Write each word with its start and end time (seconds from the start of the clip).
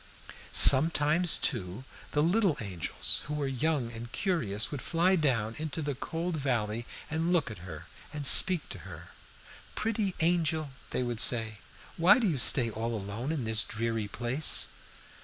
"Sometimes, 0.51 1.37
too, 1.37 1.83
the 2.13 2.23
little 2.23 2.57
angels, 2.59 3.21
who 3.25 3.35
were 3.35 3.45
young 3.45 3.91
and 3.91 4.11
curious, 4.11 4.71
would 4.71 4.81
fly 4.81 5.15
down 5.15 5.53
into 5.59 5.79
the 5.79 5.93
cold 5.93 6.37
valley 6.37 6.87
and 7.11 7.31
look 7.31 7.51
at 7.51 7.59
her 7.59 7.85
and 8.11 8.25
speak 8.25 8.67
to 8.69 8.79
her. 8.79 9.09
"'Pretty 9.75 10.15
angel,' 10.19 10.71
they 10.89 11.03
would 11.03 11.19
say, 11.19 11.59
'why 11.97 12.17
do 12.17 12.27
you 12.27 12.37
stay 12.39 12.71
all 12.71 12.95
alone 12.97 13.31
in 13.31 13.43
this 13.43 13.63
dreary 13.63 14.07
place?' 14.07 14.69